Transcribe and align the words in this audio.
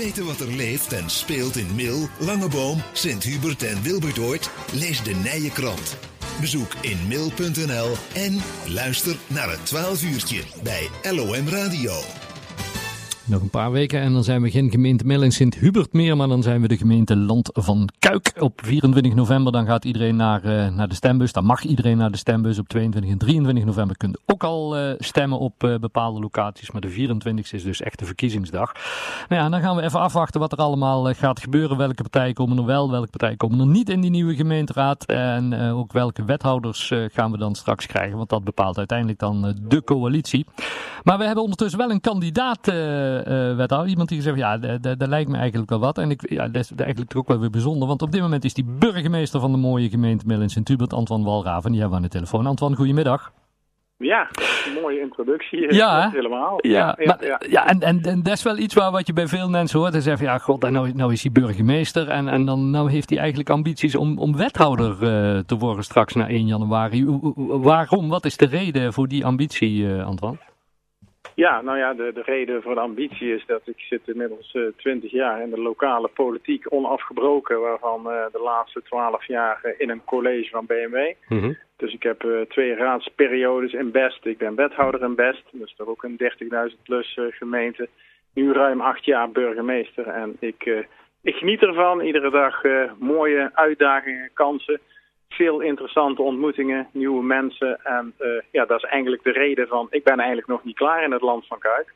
weten 0.00 0.24
wat 0.24 0.40
er 0.40 0.52
leeft 0.52 0.92
en 0.92 1.10
speelt 1.10 1.56
in 1.56 1.74
Mil, 1.74 2.08
Langeboom, 2.18 2.82
Sint-Hubert 2.92 3.62
en 3.62 3.82
Wilbertoort? 3.82 4.50
Lees 4.72 5.02
de 5.02 5.14
Nije 5.14 5.50
Krant. 5.50 5.96
Bezoek 6.40 6.74
inmil.nl 6.80 7.96
en 8.14 8.40
luister 8.66 9.16
naar 9.26 9.50
het 9.50 9.66
12 9.66 10.02
uurtje 10.02 10.42
bij 10.62 10.88
LOM 11.02 11.48
Radio. 11.48 12.19
Nog 13.30 13.42
een 13.42 13.50
paar 13.50 13.70
weken 13.70 14.00
en 14.00 14.12
dan 14.12 14.24
zijn 14.24 14.42
we 14.42 14.50
geen 14.50 14.70
gemeente 14.70 15.04
Mil 15.04 15.22
in 15.22 15.32
Sint-Hubert 15.32 15.92
meer, 15.92 16.16
maar 16.16 16.28
dan 16.28 16.42
zijn 16.42 16.60
we 16.60 16.68
de 16.68 16.76
gemeente 16.76 17.16
Land 17.16 17.50
van 17.52 17.88
Kuik. 17.98 18.32
Op 18.38 18.60
24 18.64 19.14
november 19.14 19.52
dan 19.52 19.66
gaat 19.66 19.84
iedereen 19.84 20.16
naar, 20.16 20.44
uh, 20.44 20.68
naar 20.68 20.88
de 20.88 20.94
stembus. 20.94 21.32
Dan 21.32 21.44
mag 21.44 21.64
iedereen 21.64 21.96
naar 21.96 22.10
de 22.10 22.16
stembus. 22.16 22.58
Op 22.58 22.68
22 22.68 23.10
en 23.10 23.18
23 23.18 23.64
november 23.64 23.96
kunt 23.96 24.16
u 24.16 24.20
ook 24.26 24.44
al 24.44 24.78
uh, 24.78 24.92
stemmen 24.98 25.38
op 25.38 25.64
uh, 25.64 25.76
bepaalde 25.78 26.20
locaties. 26.20 26.70
Maar 26.70 26.80
de 26.80 26.88
24 26.88 27.52
is 27.52 27.62
dus 27.62 27.82
echt 27.82 27.98
de 27.98 28.04
verkiezingsdag. 28.04 28.72
Nou 29.28 29.42
ja, 29.42 29.48
dan 29.48 29.60
gaan 29.60 29.76
we 29.76 29.82
even 29.82 30.00
afwachten 30.00 30.40
wat 30.40 30.52
er 30.52 30.58
allemaal 30.58 31.14
gaat 31.14 31.40
gebeuren. 31.40 31.76
Welke 31.76 32.02
partijen 32.02 32.34
komen 32.34 32.58
er 32.58 32.64
wel, 32.64 32.90
welke 32.90 33.10
partijen 33.10 33.36
komen 33.36 33.60
er 33.60 33.66
niet 33.66 33.88
in 33.88 34.00
die 34.00 34.10
nieuwe 34.10 34.34
gemeenteraad. 34.34 35.04
En 35.04 35.54
ook 35.54 35.92
welke 35.92 36.24
wethouders 36.24 36.92
gaan 37.12 37.30
we 37.30 37.38
dan 37.38 37.54
straks 37.54 37.86
krijgen. 37.86 38.16
Want 38.16 38.28
dat 38.28 38.44
bepaalt 38.44 38.78
uiteindelijk 38.78 39.18
dan 39.18 39.54
de 39.68 39.84
coalitie. 39.84 40.46
Maar 41.02 41.18
we 41.18 41.24
hebben 41.24 41.42
ondertussen 41.42 41.78
wel 41.78 41.90
een 41.90 42.00
kandidaat 42.00 42.68
uh, 43.28 43.56
wethouder. 43.56 43.90
Iemand 43.90 44.08
die 44.08 44.18
gezegd 44.18 44.36
ja, 44.36 44.56
dat 44.78 45.08
lijkt 45.08 45.30
me 45.30 45.36
eigenlijk 45.36 45.70
wel 45.70 45.78
wat. 45.78 45.98
En 45.98 46.10
ik, 46.10 46.30
ja, 46.30 46.48
dat 46.48 46.62
is 46.62 46.72
eigenlijk 46.76 47.16
ook 47.16 47.28
wel 47.28 47.40
weer 47.40 47.50
bijzonder. 47.50 47.88
Want 47.88 48.02
op 48.02 48.12
dit 48.12 48.20
moment 48.20 48.44
is 48.44 48.54
die 48.54 48.64
burgemeester 48.78 49.40
van 49.40 49.52
de 49.52 49.58
mooie 49.58 49.88
gemeente 49.88 50.26
Middel 50.26 50.44
in 50.44 50.50
Sint-Hubert, 50.50 50.92
Antoine 50.92 51.24
Walraven. 51.24 51.70
Die 51.70 51.80
hebben 51.80 51.98
we 51.98 52.04
aan 52.04 52.10
de 52.10 52.16
telefoon. 52.16 52.46
Antoine, 52.46 52.76
goedemiddag. 52.76 53.32
Ja, 53.96 54.28
dat 54.30 54.40
is 54.40 54.66
een 54.66 54.80
mooie 54.82 55.00
introductie. 55.00 55.74
Ja, 55.74 56.10
helemaal. 56.10 56.58
Ja, 56.60 56.96
ja, 56.98 57.06
maar, 57.06 57.26
ja. 57.26 57.40
ja 57.48 57.66
en, 57.66 57.80
en, 57.80 58.02
en, 58.02 58.22
dat 58.22 58.32
is 58.32 58.42
wel 58.42 58.58
iets 58.58 58.74
waar 58.74 58.90
wat 58.90 59.06
je 59.06 59.12
bij 59.12 59.26
veel 59.26 59.48
mensen 59.48 59.78
hoort. 59.78 59.92
Ze 59.92 60.00
zeggen, 60.00 60.26
ja, 60.26 60.38
god, 60.38 60.70
nou, 60.70 60.92
nou 60.94 61.12
is 61.12 61.22
hij 61.22 61.32
burgemeester. 61.32 62.08
En, 62.08 62.28
en 62.28 62.44
dan 62.44 62.70
nou 62.70 62.90
heeft 62.90 63.10
hij 63.10 63.18
eigenlijk 63.18 63.50
ambities 63.50 63.94
om, 63.94 64.18
om 64.18 64.36
wethouder 64.36 64.90
uh, 64.90 65.38
te 65.38 65.56
worden 65.58 65.84
straks 65.84 66.14
na 66.14 66.28
1 66.28 66.46
januari. 66.46 67.04
Waarom? 67.36 68.08
Wat 68.08 68.24
is 68.24 68.36
de 68.36 68.46
reden 68.46 68.92
voor 68.92 69.08
die 69.08 69.24
ambitie, 69.24 69.82
uh, 69.82 70.06
Antoine? 70.06 70.38
Ja, 71.44 71.60
nou 71.60 71.78
ja, 71.78 71.94
de, 71.94 72.12
de 72.14 72.22
reden 72.22 72.62
voor 72.62 72.74
de 72.74 72.80
ambitie 72.80 73.34
is 73.34 73.46
dat 73.46 73.62
ik 73.64 73.78
zit 73.78 74.08
inmiddels 74.08 74.54
uh, 74.54 74.66
20 74.76 75.10
jaar 75.10 75.42
in 75.42 75.50
de 75.50 75.60
lokale 75.60 76.08
politiek 76.08 76.72
onafgebroken, 76.72 77.60
waarvan 77.60 78.00
uh, 78.06 78.24
de 78.32 78.38
laatste 78.38 78.82
12 78.82 79.26
jaar 79.26 79.60
uh, 79.62 79.72
in 79.78 79.90
een 79.90 80.04
college 80.04 80.50
van 80.50 80.66
BMW. 80.66 80.96
Mm 81.28 81.40
-hmm. 81.40 81.58
Dus 81.76 81.92
ik 81.92 82.02
heb 82.02 82.46
twee 82.48 82.74
raadsperiodes 82.74 83.72
in 83.72 83.90
Best. 83.90 84.26
Ik 84.26 84.38
ben 84.38 84.54
wethouder 84.54 85.02
in 85.02 85.14
Best, 85.14 85.42
dus 85.52 85.74
toch 85.76 85.88
ook 85.88 86.02
een 86.02 86.20
30.000 86.72 86.82
plus 86.82 87.18
gemeente. 87.30 87.88
Nu 88.34 88.52
ruim 88.52 88.80
acht 88.80 89.04
jaar 89.04 89.30
burgemeester 89.30 90.06
en 90.06 90.36
ik, 90.38 90.86
ik 91.22 91.34
geniet 91.34 91.62
ervan. 91.62 92.00
Iedere 92.00 92.30
dag 92.30 92.62
mooie 92.98 93.50
uitdagingen, 93.54 94.30
kansen 94.34 94.80
veel 95.34 95.60
interessante 95.60 96.22
ontmoetingen, 96.22 96.88
nieuwe 96.92 97.22
mensen. 97.22 97.84
En 97.84 98.14
uh, 98.20 98.28
ja, 98.50 98.64
dat 98.64 98.82
is 98.82 98.90
eigenlijk 98.90 99.22
de 99.22 99.32
reden 99.32 99.66
van, 99.68 99.86
ik 99.90 100.04
ben 100.04 100.18
eigenlijk 100.18 100.48
nog 100.48 100.64
niet 100.64 100.76
klaar 100.76 101.04
in 101.04 101.12
het 101.12 101.22
land 101.22 101.46
van 101.46 101.58
Kuik. 101.58 101.94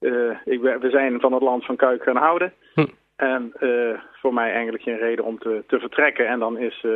Uh, 0.00 0.36
ik 0.44 0.60
ben, 0.60 0.80
we 0.80 0.90
zijn 0.90 1.20
van 1.20 1.32
het 1.32 1.42
land 1.42 1.64
van 1.64 1.76
Kuik 1.76 2.02
gaan 2.02 2.16
houden. 2.16 2.52
Hm. 2.74 2.86
En 3.16 3.52
uh, 3.60 3.98
voor 4.12 4.34
mij 4.34 4.52
eigenlijk 4.52 4.82
geen 4.82 4.98
reden 4.98 5.24
om 5.24 5.38
te, 5.38 5.64
te 5.66 5.78
vertrekken. 5.78 6.28
En 6.28 6.38
dan 6.38 6.58
is 6.58 6.86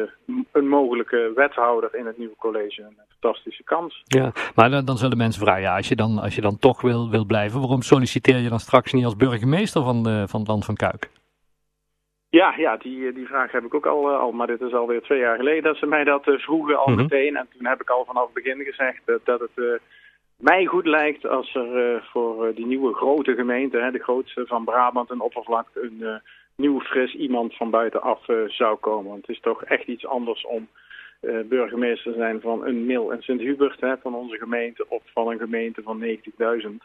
een 0.52 0.68
mogelijke 0.68 1.32
wethouder 1.34 1.94
in 1.94 2.06
het 2.06 2.18
nieuwe 2.18 2.36
college 2.36 2.82
een 2.82 2.96
fantastische 3.08 3.64
kans. 3.64 4.02
Ja, 4.04 4.32
maar 4.54 4.70
dan, 4.70 4.84
dan 4.84 4.96
zullen 4.96 5.16
mensen 5.16 5.42
vragen, 5.42 5.62
ja, 5.62 5.76
als 5.76 5.88
je 5.88 5.96
dan, 5.96 6.18
als 6.18 6.34
je 6.34 6.40
dan 6.40 6.58
toch 6.58 6.80
wil, 6.80 7.10
wil 7.10 7.24
blijven, 7.24 7.60
waarom 7.60 7.82
solliciteer 7.82 8.38
je 8.38 8.48
dan 8.48 8.60
straks 8.60 8.92
niet 8.92 9.04
als 9.04 9.16
burgemeester 9.16 9.82
van, 9.82 10.28
van 10.28 10.40
het 10.40 10.48
land 10.48 10.64
van 10.64 10.76
Kuik? 10.76 11.10
Ja, 12.30 12.54
ja 12.56 12.76
die, 12.76 13.12
die 13.12 13.26
vraag 13.26 13.52
heb 13.52 13.64
ik 13.64 13.74
ook 13.74 13.86
al, 13.86 14.08
al, 14.08 14.32
maar 14.32 14.46
dit 14.46 14.60
is 14.60 14.74
alweer 14.74 15.02
twee 15.02 15.18
jaar 15.18 15.36
geleden 15.36 15.62
dat 15.62 15.76
ze 15.76 15.86
mij 15.86 16.04
dat 16.04 16.26
uh, 16.26 16.38
vroegen 16.38 16.78
al 16.78 16.86
mm 16.86 16.94
-hmm. 16.94 17.02
meteen. 17.02 17.36
En 17.36 17.48
toen 17.56 17.66
heb 17.66 17.80
ik 17.80 17.90
al 17.90 18.04
vanaf 18.04 18.24
het 18.24 18.34
begin 18.34 18.64
gezegd 18.64 19.00
dat 19.24 19.40
het 19.40 19.80
mij 20.36 20.64
goed 20.64 20.86
lijkt 20.86 21.26
als 21.26 21.54
er 21.54 22.02
voor 22.12 22.54
die 22.54 22.66
nieuwe 22.66 22.94
grote 22.94 23.34
gemeente, 23.34 23.78
hè, 23.78 23.90
de 23.90 24.02
grootste 24.02 24.46
van 24.46 24.64
Brabant 24.64 25.10
en 25.10 25.20
oppervlakte, 25.20 25.82
een 25.82 26.20
nieuw 26.56 26.80
fris 26.80 27.14
iemand 27.14 27.56
van 27.56 27.70
buitenaf 27.70 28.24
zou 28.46 28.76
komen. 28.76 29.10
Want 29.10 29.26
het 29.26 29.36
is 29.36 29.40
toch 29.40 29.64
echt 29.64 29.86
iets 29.86 30.06
anders 30.06 30.46
om 30.46 30.68
burgemeester 31.44 32.12
te 32.12 32.18
zijn 32.18 32.40
van 32.40 32.66
een 32.66 32.86
Mil 32.86 33.12
en 33.12 33.22
Sint-Hubert, 33.22 33.98
van 34.02 34.14
onze 34.14 34.36
gemeente, 34.36 34.84
of 34.88 35.02
van 35.04 35.28
een 35.30 35.38
gemeente 35.38 35.82
van 35.82 36.02
90.000. 36.02 36.16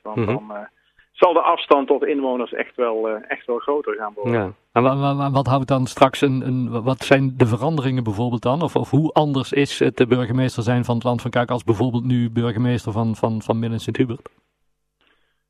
Want 0.02 0.16
mm 0.16 0.26
-hmm. 0.26 0.48
dan 0.48 0.68
zal 1.14 1.34
de 1.34 1.42
afstand 1.42 1.88
tot 1.88 2.06
inwoners 2.06 2.54
echt 2.54 2.76
wel, 2.76 3.10
uh, 3.10 3.16
echt 3.28 3.46
wel 3.46 3.58
groter 3.58 3.96
gaan 3.96 4.14
worden. 4.16 4.34
Ja. 4.34 4.52
En 4.72 4.84
wat, 4.84 5.00
wat, 5.00 5.32
wat 5.32 5.48
houdt 5.48 5.68
dan 5.68 5.86
straks 5.86 6.22
een, 6.22 6.42
een, 6.46 6.84
wat 6.84 7.00
zijn 7.00 7.34
de 7.38 7.46
veranderingen 7.46 8.04
bijvoorbeeld 8.04 8.42
dan? 8.42 8.62
Of, 8.62 8.76
of 8.76 8.90
hoe 8.90 9.12
anders 9.12 9.52
is 9.52 9.80
het 9.80 9.98
de 9.98 10.08
burgemeester 10.08 10.64
zijn 10.64 10.84
van 10.84 10.96
het 10.96 11.04
Land 11.04 11.22
van 11.22 11.32
Kuik 11.32 11.50
als 11.50 11.64
bijvoorbeeld 11.64 12.04
nu 12.04 12.30
burgemeester 12.30 12.92
van, 12.92 13.16
van, 13.16 13.42
van 13.42 13.60
Midden 13.60 13.80
Sint-Hubert? 13.80 14.30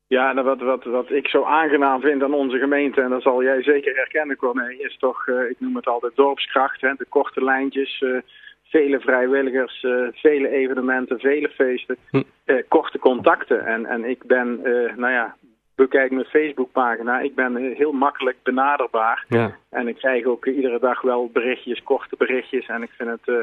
Ja, 0.06 0.42
wat, 0.42 0.60
wat, 0.60 0.84
wat 0.84 1.10
ik 1.10 1.28
zo 1.28 1.42
aangenaam 1.42 2.00
vind 2.00 2.22
aan 2.22 2.34
onze 2.34 2.58
gemeente, 2.58 3.00
en 3.00 3.10
dat 3.10 3.22
zal 3.22 3.42
jij 3.42 3.62
zeker 3.62 3.94
herkennen 3.94 4.36
Corné, 4.36 4.74
is 4.78 4.96
toch, 4.98 5.26
uh, 5.26 5.50
ik 5.50 5.56
noem 5.58 5.76
het 5.76 5.86
altijd 5.86 6.16
dorpskracht, 6.16 6.80
hè, 6.80 6.94
de 6.96 7.06
korte 7.08 7.44
lijntjes, 7.44 8.00
uh, 8.00 8.18
vele 8.64 9.00
vrijwilligers, 9.00 9.82
uh, 9.82 10.08
vele 10.12 10.48
evenementen, 10.48 11.18
vele 11.18 11.48
feesten, 11.48 11.96
hm. 12.10 12.22
korte 12.68 12.98
contacten. 12.98 13.66
En, 13.66 13.86
en 13.86 14.04
ik 14.04 14.24
ben, 14.26 14.60
nou 14.96 15.12
ja, 15.12 15.36
bekijk 15.74 16.10
mijn 16.10 16.24
Facebookpagina. 16.24 17.20
Ik 17.20 17.34
ben 17.34 17.56
heel 17.56 17.92
makkelijk 17.92 18.36
benaderbaar. 18.42 19.24
Ja. 19.28 19.56
En 19.70 19.88
ik 19.88 19.96
krijg 19.96 20.24
ook 20.24 20.46
iedere 20.46 20.78
dag 20.78 21.00
wel 21.00 21.30
berichtjes, 21.32 21.82
korte 21.82 22.16
berichtjes. 22.18 22.66
En 22.66 22.82
ik 22.82 22.90
vind 22.90 23.10
het 23.10 23.26
uh, 23.26 23.38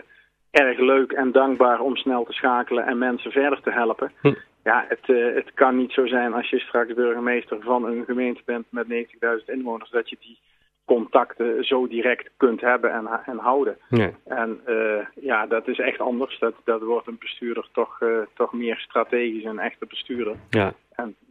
erg 0.52 0.80
leuk 0.80 1.12
en 1.12 1.32
dankbaar 1.32 1.80
om 1.80 1.96
snel 1.96 2.24
te 2.24 2.34
schakelen 2.34 2.86
en 2.86 2.98
mensen 2.98 3.32
verder 3.32 3.62
te 3.62 3.72
helpen. 3.72 4.12
Hm. 4.22 4.34
Ja, 4.64 4.86
het, 4.88 5.08
uh, 5.08 5.36
het 5.36 5.54
kan 5.54 5.78
niet 5.78 5.92
zo 5.92 6.06
zijn 6.08 6.34
als 6.34 6.50
je 6.50 6.60
straks 6.60 6.94
burgemeester 6.94 7.58
van 7.62 7.86
een 7.86 8.04
gemeente 8.06 8.42
bent 8.46 8.66
met 8.70 8.88
90.000 8.90 9.46
inwoners, 9.46 9.90
dat 9.90 10.10
je 10.10 10.18
die 10.20 10.40
contacten 10.86 11.64
zo 11.64 11.88
direct 11.88 12.30
kunt 12.38 12.62
hebben 12.62 12.92
en, 12.92 13.08
en 13.26 13.38
houden. 13.38 13.78
Nee. 13.90 14.16
En 14.26 14.62
uh, 14.68 15.06
ja, 15.16 15.46
dat 15.46 15.68
is 15.68 15.80
echt 15.80 16.00
anders. 16.00 16.40
Dat, 16.40 16.54
dat 16.64 16.82
wordt 16.82 17.08
een 17.08 17.18
bestuurder 17.20 17.68
toch, 17.72 18.02
uh, 18.02 18.18
toch 18.34 18.54
meer 18.54 18.78
strategisch 18.78 19.44
een 19.44 19.60
echte 19.60 19.86
bestuurder. 19.86 20.36
Ja. 20.50 20.74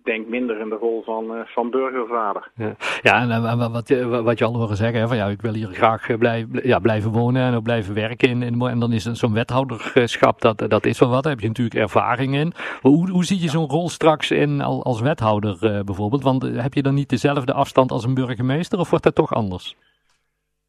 En 0.04 0.12
denk 0.12 0.28
minder 0.28 0.60
in 0.60 0.68
de 0.68 0.74
rol 0.74 1.02
van, 1.02 1.24
uh, 1.24 1.40
van 1.44 1.70
burgervader. 1.70 2.50
Ja, 2.54 2.74
ja 3.02 3.40
en 3.40 3.58
wat, 3.72 3.88
wat 4.22 4.38
je 4.38 4.44
al 4.44 4.56
horen 4.56 4.76
zeggen, 4.76 5.00
hè, 5.00 5.08
van 5.08 5.16
ja, 5.16 5.26
ik 5.26 5.42
wil 5.42 5.52
hier 5.52 5.68
graag 5.68 6.18
blijf, 6.18 6.46
ja, 6.62 6.78
blijven 6.78 7.10
wonen 7.10 7.42
en 7.42 7.54
ook 7.54 7.62
blijven 7.62 7.94
werken. 7.94 8.28
In, 8.28 8.42
in, 8.42 8.60
en 8.60 8.78
dan 8.78 8.92
is 8.92 9.04
zo'n 9.04 9.32
wethouderschap, 9.32 10.40
dat, 10.40 10.64
dat 10.68 10.86
is 10.86 10.98
wel 10.98 11.08
wat. 11.08 11.22
Daar 11.22 11.32
heb 11.32 11.40
je 11.40 11.48
natuurlijk 11.48 11.80
ervaring 11.80 12.34
in. 12.34 12.52
Maar 12.56 12.92
hoe, 12.92 13.10
hoe 13.10 13.24
zie 13.24 13.40
je 13.40 13.48
zo'n 13.48 13.68
rol 13.68 13.88
straks 13.88 14.30
in 14.30 14.60
als 14.60 15.00
wethouder 15.00 15.84
bijvoorbeeld? 15.84 16.22
Want 16.22 16.42
heb 16.42 16.74
je 16.74 16.82
dan 16.82 16.94
niet 16.94 17.08
dezelfde 17.08 17.52
afstand 17.52 17.92
als 17.92 18.04
een 18.04 18.14
burgemeester 18.14 18.78
of 18.78 18.90
wordt 18.90 19.04
dat 19.04 19.14
toch 19.14 19.34
anders? 19.34 19.76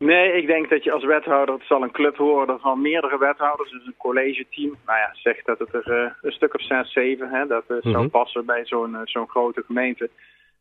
Nee, 0.01 0.31
ik 0.34 0.47
denk 0.47 0.69
dat 0.69 0.84
je 0.84 0.91
als 0.91 1.06
wethouder, 1.06 1.56
het 1.56 1.66
zal 1.67 1.84
een 1.84 1.91
club 1.91 2.17
worden 2.17 2.59
van 2.59 2.81
meerdere 2.81 3.17
wethouders, 3.17 3.72
dus 3.72 3.85
een 3.85 3.97
college 3.97 4.45
team. 4.50 4.78
Nou 4.85 4.97
ja, 4.97 5.09
zeg 5.13 5.44
dat 5.44 5.59
het 5.59 5.73
er 5.73 6.03
uh, 6.03 6.12
een 6.22 6.31
stuk 6.31 6.53
of 6.53 6.62
zes, 6.62 6.91
zeven, 6.91 7.29
hè, 7.29 7.47
dat 7.47 7.63
uh, 7.67 7.78
zou 7.81 7.88
mm 7.88 7.94
-hmm. 7.94 8.09
passen 8.09 8.45
bij 8.45 8.66
zo'n 8.66 8.91
uh, 8.91 9.00
zo'n 9.03 9.29
grote 9.29 9.63
gemeente. 9.66 10.09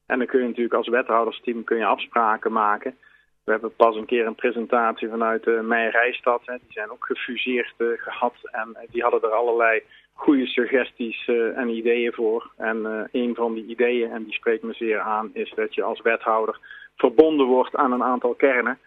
En 0.06 0.18
dan 0.18 0.26
kun 0.26 0.40
je 0.40 0.46
natuurlijk 0.46 0.74
als 0.74 0.88
wethoudersteam 0.88 1.64
kun 1.64 1.76
je 1.76 1.84
afspraken 1.84 2.52
maken. 2.52 2.96
We 3.44 3.50
hebben 3.50 3.74
pas 3.76 3.96
een 3.96 4.06
keer 4.06 4.26
een 4.26 4.34
presentatie 4.34 5.08
vanuit 5.08 5.44
de 5.44 5.60
Meijerijstad. 5.62 6.42
Hè. 6.44 6.54
Die 6.54 6.72
zijn 6.72 6.90
ook 6.90 7.06
gefuseerd 7.06 7.74
gehad 7.78 8.34
en 8.42 8.76
die 8.90 9.02
hadden 9.02 9.22
er 9.22 9.30
allerlei 9.30 9.82
goede 10.12 10.46
suggesties 10.46 11.28
en 11.54 11.68
ideeën 11.68 12.12
voor. 12.12 12.50
En 12.56 13.08
een 13.12 13.34
van 13.34 13.54
die 13.54 13.66
ideeën, 13.66 14.10
en 14.10 14.24
die 14.24 14.32
spreekt 14.32 14.62
me 14.62 14.72
zeer 14.72 14.98
aan, 14.98 15.30
is 15.32 15.52
dat 15.54 15.74
je 15.74 15.82
als 15.82 16.00
wethouder 16.00 16.58
verbonden 16.96 17.46
wordt 17.46 17.76
aan 17.76 17.92
een 17.92 18.04
aantal 18.04 18.34
kernen. 18.34 18.78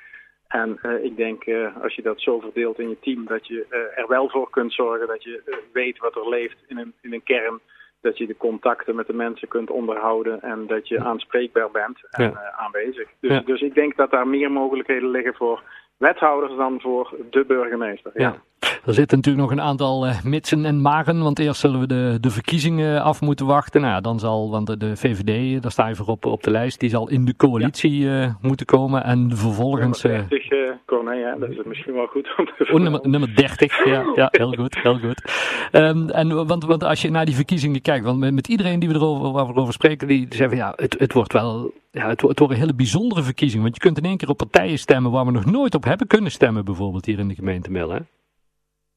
En 0.61 0.79
uh, 0.83 1.03
ik 1.03 1.15
denk, 1.15 1.45
uh, 1.45 1.77
als 1.81 1.95
je 1.95 2.01
dat 2.01 2.21
zo 2.21 2.39
verdeelt 2.39 2.79
in 2.79 2.89
je 2.89 2.99
team, 2.99 3.25
dat 3.25 3.47
je 3.47 3.65
uh, 3.69 4.03
er 4.03 4.07
wel 4.07 4.29
voor 4.29 4.49
kunt 4.49 4.73
zorgen 4.73 5.07
dat 5.07 5.23
je 5.23 5.61
weet 5.73 5.97
wat 5.97 6.15
er 6.15 6.29
leeft 6.29 6.57
in 6.67 6.77
een, 6.77 6.93
in 7.01 7.13
een 7.13 7.23
kern. 7.23 7.59
Dat 8.01 8.17
je 8.17 8.27
de 8.27 8.37
contacten 8.37 8.95
met 8.95 9.07
de 9.07 9.13
mensen 9.13 9.47
kunt 9.47 9.69
onderhouden 9.69 10.41
en 10.41 10.67
dat 10.67 10.87
je 10.87 10.99
aanspreekbaar 10.99 11.71
bent 11.71 11.97
en 12.11 12.23
ja. 12.23 12.53
aanwezig. 12.57 13.09
Dus, 13.19 13.31
ja. 13.31 13.39
dus 13.39 13.61
ik 13.61 13.73
denk 13.73 13.95
dat 13.95 14.11
daar 14.11 14.27
meer 14.27 14.51
mogelijkheden 14.51 15.09
liggen 15.09 15.33
voor 15.33 15.63
wethouders 15.97 16.55
dan 16.55 16.81
voor 16.81 17.15
de 17.29 17.45
burgemeester. 17.45 18.11
Ja. 18.13 18.21
ja. 18.21 18.41
Er 18.85 18.93
zitten 18.93 19.17
natuurlijk 19.17 19.49
nog 19.49 19.51
een 19.51 19.65
aantal 19.65 20.07
uh, 20.07 20.23
mitsen 20.23 20.65
en 20.65 20.81
maren, 20.81 21.21
want 21.21 21.39
eerst 21.39 21.59
zullen 21.59 21.79
we 21.79 21.87
de, 21.87 22.17
de 22.21 22.29
verkiezingen 22.29 23.03
af 23.03 23.21
moeten 23.21 23.45
wachten. 23.45 23.81
Nou 23.81 23.93
ja, 23.93 24.01
dan 24.01 24.19
zal, 24.19 24.51
want 24.51 24.67
de, 24.67 24.77
de 24.77 24.95
VVD, 24.95 25.61
daar 25.61 25.71
sta 25.71 25.87
je 25.87 25.95
voor 25.95 26.05
op, 26.05 26.25
op 26.25 26.43
de 26.43 26.51
lijst, 26.51 26.79
die 26.79 26.89
zal 26.89 27.09
in 27.09 27.25
de 27.25 27.35
coalitie 27.35 27.99
ja. 27.99 28.23
uh, 28.23 28.33
moeten 28.41 28.65
komen 28.65 29.03
en 29.03 29.37
vervolgens... 29.37 30.03
Nummer 30.03 30.29
30, 30.29 30.51
uh, 30.51 30.71
Corné, 30.85 31.35
dat 31.39 31.49
is 31.49 31.57
misschien 31.65 31.93
wel 31.93 32.07
goed 32.07 32.33
om 32.37 32.45
te 32.45 32.73
oh, 32.73 32.81
nummer, 32.81 32.99
nummer 33.03 33.35
30, 33.35 33.85
ja, 33.85 34.05
ja, 34.15 34.27
heel 34.41 34.53
goed, 34.53 34.77
heel 34.81 34.99
goed. 34.99 35.31
Um, 35.71 36.09
en, 36.09 36.47
want, 36.47 36.65
want 36.65 36.83
als 36.83 37.01
je 37.01 37.11
naar 37.11 37.25
die 37.25 37.35
verkiezingen 37.35 37.81
kijkt, 37.81 38.05
want 38.05 38.19
met, 38.19 38.33
met 38.33 38.47
iedereen 38.47 38.79
die 38.79 38.89
we 38.89 38.95
erover 38.95 39.31
waar 39.31 39.47
we 39.47 39.53
over 39.53 39.73
spreken, 39.73 40.07
die 40.07 40.25
zeggen 40.29 40.57
ja, 40.57 40.73
het, 40.75 40.95
het 40.99 41.13
wordt 41.13 41.33
wel 41.33 41.71
ja, 41.91 42.07
het, 42.07 42.21
het 42.21 42.39
worden 42.39 42.57
hele 42.57 42.73
bijzondere 42.73 43.21
verkiezingen. 43.21 43.63
Want 43.63 43.75
je 43.75 43.81
kunt 43.81 43.97
in 43.97 44.05
één 44.05 44.17
keer 44.17 44.29
op 44.29 44.37
partijen 44.37 44.79
stemmen 44.79 45.11
waar 45.11 45.25
we 45.25 45.31
nog 45.31 45.45
nooit 45.45 45.75
op 45.75 45.83
hebben 45.83 46.07
kunnen 46.07 46.31
stemmen, 46.31 46.65
bijvoorbeeld 46.65 47.05
hier 47.05 47.19
in 47.19 47.27
de 47.27 47.35
gemeente 47.35 47.71
hè? 47.71 47.99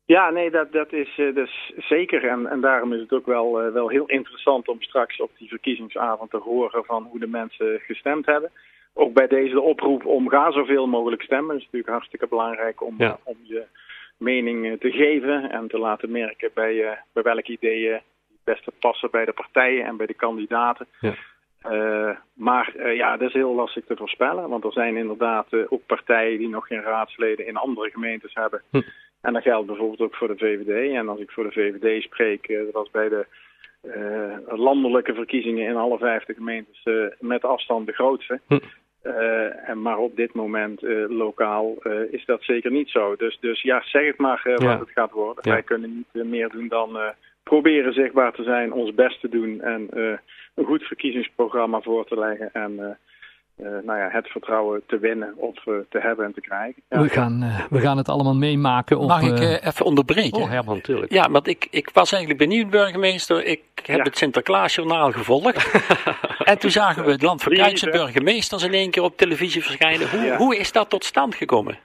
Ja, 0.06 0.30
nee, 0.30 0.50
dat, 0.50 0.72
dat, 0.72 0.92
is, 0.92 1.18
uh, 1.18 1.36
is 1.36 1.72
zeker. 1.76 2.24
En, 2.28 2.46
en 2.46 2.60
daarom 2.60 2.92
is 2.92 3.00
het 3.00 3.12
ook 3.12 3.26
wel, 3.26 3.66
uh, 3.66 3.72
wel 3.72 3.88
heel 3.88 4.06
interessant 4.06 4.68
om 4.68 4.82
straks 4.82 5.20
op 5.20 5.30
die 5.38 5.48
verkiezingsavond 5.48 6.30
te 6.30 6.36
horen 6.36 6.84
van 6.84 7.02
hoe 7.10 7.18
de 7.18 7.26
mensen 7.26 7.80
gestemd 7.80 8.26
hebben. 8.26 8.50
Ook 8.94 9.12
bij 9.12 9.26
deze 9.26 9.60
oproep 9.60 10.06
om 10.06 10.28
ga 10.28 10.50
zoveel 10.50 10.86
mogelijk 10.86 11.22
stemmen. 11.22 11.48
Dat 11.48 11.56
is 11.56 11.64
natuurlijk 11.64 11.92
hartstikke 11.92 12.26
belangrijk 12.26 12.82
om, 12.82 12.94
ja. 12.98 13.18
om 13.22 13.36
je 13.42 13.64
mening 14.16 14.80
te 14.80 14.90
geven 14.90 15.50
en 15.50 15.68
te 15.68 15.78
laten 15.78 16.10
merken 16.10 16.50
bij, 16.54 16.74
uh, 16.74 16.90
bij 17.12 17.22
welke 17.22 17.52
ideeën 17.52 17.92
het 17.92 18.02
beste 18.44 18.72
passen 18.78 19.10
bij 19.10 19.24
de 19.24 19.32
partijen 19.32 19.84
en 19.84 19.96
bij 19.96 20.06
de 20.06 20.14
kandidaten. 20.14 20.86
Ja. 21.00 21.14
Uh, 21.70 22.16
maar 22.32 22.72
uh, 22.76 22.96
ja, 22.96 23.16
dat 23.16 23.28
is 23.28 23.34
heel 23.34 23.54
lastig 23.54 23.84
te 23.84 23.96
voorspellen. 23.96 24.48
Want 24.48 24.64
er 24.64 24.72
zijn 24.72 24.96
inderdaad 24.96 25.46
uh, 25.50 25.64
ook 25.68 25.86
partijen 25.86 26.38
die 26.38 26.48
nog 26.48 26.66
geen 26.66 26.82
raadsleden 26.82 27.46
in 27.46 27.56
andere 27.56 27.90
gemeentes 27.90 28.34
hebben. 28.34 28.62
Hm. 28.70 28.80
En 29.26 29.32
dat 29.32 29.42
geldt 29.42 29.66
bijvoorbeeld 29.66 30.00
ook 30.00 30.14
voor 30.14 30.28
de 30.28 30.36
VVD. 30.36 30.94
En 30.94 31.08
als 31.08 31.20
ik 31.20 31.30
voor 31.30 31.44
de 31.44 31.52
VVD 31.52 32.02
spreek, 32.02 32.48
dat 32.48 32.72
was 32.72 32.90
bij 32.90 33.08
de 33.08 33.26
landelijke 34.46 35.14
verkiezingen 35.14 35.68
in 35.68 35.76
alle 35.76 35.98
vijfde 35.98 36.34
gemeentes 36.34 36.82
met 37.18 37.44
afstand 37.44 37.86
de 37.86 37.92
grootste. 37.92 38.40
Hm. 38.46 38.58
en 39.66 39.82
maar 39.82 39.98
op 39.98 40.16
dit 40.16 40.34
moment 40.34 40.80
lokaal 41.08 41.74
is 42.10 42.24
dat 42.24 42.42
zeker 42.42 42.70
niet 42.70 42.88
zo. 42.88 43.16
Dus, 43.16 43.38
dus 43.40 43.62
ja, 43.62 43.82
zeg 43.84 44.06
het 44.06 44.18
maar 44.18 44.40
wat 44.44 44.62
ja. 44.62 44.78
het 44.78 44.90
gaat 44.90 45.10
worden. 45.10 45.42
Ja. 45.46 45.52
Wij 45.52 45.62
kunnen 45.62 46.06
niet 46.12 46.24
meer 46.24 46.48
doen 46.48 46.68
dan 46.68 46.98
proberen 47.42 47.92
zichtbaar 47.92 48.32
te 48.32 48.42
zijn, 48.42 48.72
ons 48.72 48.94
best 48.94 49.20
te 49.20 49.28
doen 49.28 49.60
en 49.60 49.88
een 50.54 50.64
goed 50.64 50.82
verkiezingsprogramma 50.82 51.80
voor 51.80 52.06
te 52.06 52.18
leggen 52.18 52.50
en 52.52 52.98
uh, 53.56 53.66
uh, 53.66 53.72
nou 53.84 53.98
ja, 53.98 54.08
het 54.10 54.28
vertrouwen 54.28 54.82
te 54.86 54.98
winnen 54.98 55.34
of 55.36 55.66
uh, 55.66 55.74
te 55.88 55.98
hebben 55.98 56.24
en 56.24 56.32
te 56.32 56.40
krijgen. 56.40 56.82
Ja. 56.88 57.02
We, 57.02 57.08
gaan, 57.08 57.52
we 57.70 57.80
gaan 57.80 57.96
het 57.96 58.08
allemaal 58.08 58.34
meemaken. 58.34 58.98
Op, 58.98 59.08
Mag 59.08 59.22
ik 59.22 59.62
even 59.64 59.84
onderbreken? 59.84 60.42
Oh, 60.42 60.48
Herman, 60.48 60.74
natuurlijk. 60.74 61.12
Ja, 61.12 61.30
want 61.30 61.46
ik, 61.46 61.66
ik 61.70 61.90
was 61.92 62.12
eigenlijk 62.12 62.48
benieuwd, 62.48 62.70
burgemeester. 62.70 63.44
Ik 63.44 63.62
heb 63.74 63.96
ja. 63.96 64.02
het 64.02 64.16
Sinterklaasjournaal 64.16 65.12
gevolgd. 65.12 65.70
en 66.44 66.58
toen 66.58 66.70
zagen 66.70 67.04
we 67.04 67.10
het 67.10 67.22
Land 67.22 67.42
van 67.42 67.52
burgemeesters 67.90 68.62
in 68.62 68.72
één 68.72 68.90
keer 68.90 69.02
op 69.02 69.16
televisie 69.16 69.62
verschijnen. 69.62 70.10
Hoe, 70.10 70.20
ja. 70.20 70.36
hoe 70.36 70.56
is 70.56 70.72
dat 70.72 70.90
tot 70.90 71.04
stand 71.04 71.34
gekomen? 71.34 71.78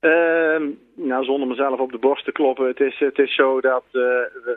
Uh, 0.00 0.60
nou, 0.94 1.24
zonder 1.24 1.48
mezelf 1.48 1.80
op 1.80 1.92
de 1.92 1.98
borst 1.98 2.24
te 2.24 2.32
kloppen. 2.32 2.66
Het 2.66 2.80
is, 2.80 2.98
het 2.98 3.18
is 3.18 3.34
zo 3.34 3.60
dat 3.60 3.84
uh, 3.92 4.02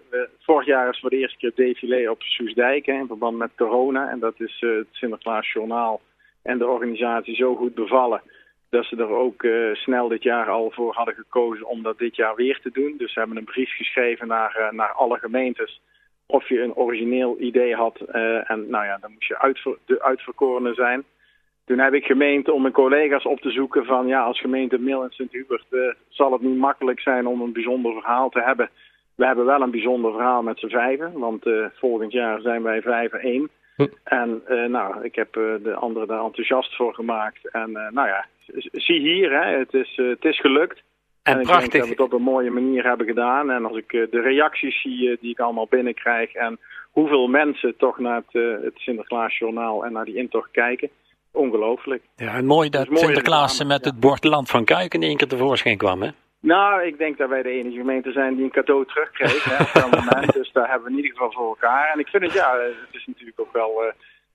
we, 0.09 0.29
vorig 0.39 0.65
jaar 0.65 0.89
is 0.89 0.99
voor 0.99 1.09
de 1.09 1.17
eerste 1.17 1.37
keer 1.37 1.51
défilé 1.55 2.09
op 2.09 2.21
Soesdijk 2.21 2.85
hè, 2.85 2.93
in 2.93 3.07
verband 3.07 3.37
met 3.37 3.55
corona. 3.57 4.09
En 4.09 4.19
dat 4.19 4.33
is 4.37 4.61
uh, 4.61 4.77
het 4.77 4.87
Sinterklaas 4.91 5.51
Journaal 5.51 6.01
en 6.43 6.57
de 6.57 6.67
organisatie 6.67 7.35
zo 7.35 7.55
goed 7.55 7.73
bevallen 7.73 8.21
dat 8.69 8.85
ze 8.85 8.95
er 8.95 9.09
ook 9.09 9.43
uh, 9.43 9.73
snel 9.73 10.07
dit 10.07 10.23
jaar 10.23 10.49
al 10.49 10.71
voor 10.71 10.93
hadden 10.93 11.15
gekozen 11.15 11.67
om 11.67 11.83
dat 11.83 11.97
dit 11.97 12.15
jaar 12.15 12.35
weer 12.35 12.59
te 12.61 12.71
doen. 12.71 12.95
Dus 12.97 13.13
ze 13.13 13.19
hebben 13.19 13.37
een 13.37 13.43
brief 13.43 13.75
geschreven 13.75 14.27
naar, 14.27 14.69
naar 14.71 14.91
alle 14.91 15.17
gemeentes 15.17 15.81
of 16.25 16.49
je 16.49 16.61
een 16.61 16.75
origineel 16.75 17.39
idee 17.39 17.75
had. 17.75 17.99
en 18.43 18.69
nou 18.69 18.85
ja, 18.85 18.97
dan 19.01 19.11
moest 19.11 19.27
je 19.27 19.39
uitver 19.39 19.77
de 19.85 20.03
uitverkorene 20.03 20.73
zijn. 20.73 21.03
Toen 21.65 21.79
heb 21.79 21.93
ik 21.93 22.05
gemeend 22.05 22.49
om 22.49 22.61
mijn 22.61 22.73
collega's 22.73 23.25
op 23.25 23.39
te 23.41 23.51
zoeken 23.51 23.85
van 23.85 24.07
ja, 24.07 24.23
als 24.23 24.39
gemeente 24.39 24.77
Mil 24.77 25.03
en 25.03 25.11
Sint-Hubert 25.11 25.65
uh, 25.71 25.93
zal 26.09 26.31
het 26.31 26.41
niet 26.41 26.57
makkelijk 26.57 26.99
zijn 26.99 27.27
om 27.27 27.41
een 27.41 27.53
bijzonder 27.53 27.93
verhaal 27.93 28.29
te 28.29 28.41
hebben. 28.41 28.69
We 29.15 29.25
hebben 29.25 29.45
wel 29.45 29.61
een 29.61 29.71
bijzonder 29.71 30.11
verhaal 30.11 30.41
met 30.41 30.59
z'n 30.59 30.67
vijven, 30.67 31.19
want 31.19 31.45
uh, 31.45 31.65
volgend 31.73 32.11
jaar 32.11 32.41
zijn 32.41 32.63
wij 32.63 32.81
vijven 32.81 33.19
één. 33.19 33.49
Hm. 33.75 33.87
En 34.03 34.41
uh, 34.49 34.65
nou, 34.65 35.03
ik 35.03 35.15
heb 35.15 35.33
de 35.33 35.73
anderen 35.73 36.07
daar 36.07 36.23
enthousiast 36.23 36.75
voor 36.75 36.93
gemaakt. 36.93 37.49
En 37.51 37.71
nou 37.71 38.07
ja, 38.07 38.25
zie 38.71 38.99
hier, 38.99 39.31
hè, 39.41 39.57
het, 39.57 39.73
is, 39.73 39.93
het 39.95 40.25
is 40.25 40.39
gelukt. 40.39 40.83
En, 41.23 41.33
en 41.33 41.39
ik 41.39 41.45
prachtig. 41.45 41.71
denk 41.71 41.87
dat 41.87 41.97
we 41.97 42.03
het 42.03 42.13
op 42.13 42.19
een 42.19 42.25
mooie 42.25 42.51
manier 42.51 42.83
hebben 42.83 43.07
gedaan. 43.07 43.51
En 43.51 43.65
als 43.65 43.77
ik 43.77 43.89
de 43.89 44.21
reacties 44.21 44.81
zie 44.81 45.17
die 45.21 45.31
ik 45.31 45.39
allemaal 45.39 45.67
binnenkrijg 45.69 46.33
en 46.33 46.59
hoeveel 46.91 47.27
mensen 47.27 47.77
toch 47.77 47.99
naar 47.99 48.21
het, 48.27 48.61
het 48.63 48.77
Sinterklaasjournaal 48.77 49.85
en 49.85 49.91
naar 49.91 50.05
die 50.05 50.15
intocht 50.15 50.51
kijken 50.51 50.89
ongelooflijk. 51.33 52.03
Ja, 52.15 52.33
en 52.33 52.45
mooi 52.45 52.69
dat 52.69 52.87
Sinterklaas 52.91 53.63
met 53.63 53.85
het 53.85 53.99
bord 53.99 54.23
Land 54.23 54.49
van 54.49 54.65
Kuik 54.65 54.93
in 54.93 55.03
één 55.03 55.17
keer 55.17 55.27
tevoorschijn 55.27 55.77
kwam, 55.77 56.01
hè? 56.01 56.09
Nou, 56.39 56.83
ik 56.83 56.97
denk 56.97 57.17
dat 57.17 57.29
wij 57.29 57.41
de 57.41 57.49
enige 57.49 57.77
gemeente 57.77 58.11
zijn 58.11 58.35
die 58.35 58.43
een 58.43 58.51
cadeau 58.51 58.85
terugkreeg 58.85 59.43
hè, 59.43 59.63
op 59.63 59.69
dat 59.73 59.91
moment. 59.99 60.33
Dus 60.33 60.51
daar 60.51 60.69
hebben 60.69 60.83
we 60.83 60.89
in 60.89 60.95
ieder 60.95 61.11
geval 61.11 61.31
voor 61.31 61.47
elkaar. 61.47 61.91
En 61.93 61.99
ik 61.99 62.07
vind 62.07 62.23
het, 62.23 62.33
ja, 62.33 62.57
het 62.59 62.95
is 62.95 63.05
natuurlijk 63.05 63.39
ook 63.39 63.53
wel 63.53 63.83
uh, 63.85 63.91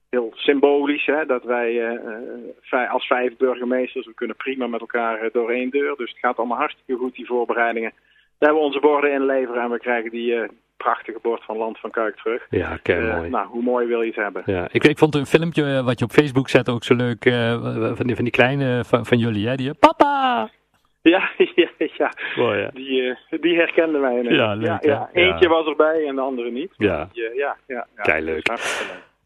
heel 0.09 0.31
symbolisch 0.35 1.05
hè, 1.05 1.25
dat 1.25 1.43
wij 1.43 1.71
uh, 1.73 2.91
als 2.91 3.07
vijf 3.07 3.37
burgemeesters, 3.37 4.05
we 4.05 4.13
kunnen 4.13 4.35
prima 4.35 4.67
met 4.67 4.79
elkaar 4.79 5.29
door 5.31 5.49
één 5.49 5.69
deur. 5.69 5.95
Dus 5.95 6.09
het 6.09 6.19
gaat 6.19 6.37
allemaal 6.37 6.57
hartstikke 6.57 6.95
goed, 6.95 7.15
die 7.15 7.25
voorbereidingen. 7.25 7.91
Daar 7.91 8.49
hebben 8.49 8.59
we 8.59 8.65
onze 8.65 8.79
borden 8.79 9.11
inleveren 9.11 9.63
en 9.63 9.71
we 9.71 9.79
krijgen 9.79 10.11
die 10.11 10.35
prachtige 10.83 11.19
bord 11.21 11.43
van 11.43 11.57
Land 11.57 11.79
van 11.79 11.91
Kuik 11.91 12.15
terug. 12.15 12.45
Ja, 12.49 12.79
kei 12.81 13.01
mooi. 13.01 13.25
Uh, 13.25 13.31
nou, 13.31 13.47
hoe 13.47 13.63
mooi 13.63 13.87
wil 13.87 14.01
je 14.01 14.07
het 14.07 14.15
hebben? 14.15 14.43
Ja, 14.45 14.67
ik, 14.71 14.83
ik 14.83 14.97
vond 14.97 15.15
een 15.15 15.25
filmpje 15.25 15.83
wat 15.83 15.99
je 15.99 16.05
op 16.05 16.11
Facebook 16.11 16.49
zette 16.49 16.71
ook 16.71 16.83
zo 16.83 16.95
leuk. 16.95 17.25
Uh, 17.25 17.95
van, 17.95 18.05
die, 18.07 18.15
van 18.15 18.23
die 18.23 18.33
kleine 18.33 18.83
van, 18.85 19.05
van 19.05 19.17
jullie, 19.17 19.47
hè? 19.47 19.55
Die, 19.55 19.73
papa! 19.73 20.49
Ja, 21.01 21.29
ja, 21.55 21.69
ja. 21.77 22.13
Mooi, 22.35 22.59
ja. 22.59 22.69
Die, 22.73 23.01
uh, 23.01 23.41
die 23.41 23.55
herkenden 23.55 24.01
wij. 24.01 24.19
Ineens. 24.19 24.35
Ja, 24.35 24.53
leuk. 24.53 24.65
Ja, 24.65 24.79
ja. 24.81 25.09
Eentje 25.13 25.47
was 25.47 25.65
erbij 25.65 26.07
en 26.07 26.15
de 26.15 26.21
andere 26.21 26.51
niet. 26.51 26.73
Ja, 26.77 27.09
die, 27.13 27.23
ja, 27.23 27.57
ja, 27.67 27.87
ja. 27.95 28.03
Kei 28.03 28.23
leuk. 28.23 28.49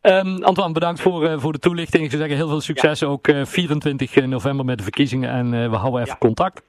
Um, 0.02 0.44
Antoine, 0.44 0.74
bedankt 0.74 1.02
voor, 1.02 1.24
uh, 1.24 1.40
voor 1.40 1.52
de 1.52 1.60
toelichting. 1.60 2.04
Ik 2.04 2.10
zou 2.10 2.22
zeggen, 2.22 2.40
heel 2.40 2.50
veel 2.50 2.62
succes 2.62 3.04
ook 3.04 3.28
uh, 3.28 3.46
24 3.46 4.26
november 4.26 4.66
met 4.66 4.78
de 4.78 4.84
verkiezingen. 4.84 5.30
En 5.30 5.70
we 5.70 5.76
houden 5.76 6.02
even 6.02 6.18
contact. 6.18 6.64